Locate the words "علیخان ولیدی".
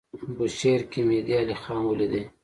1.41-2.23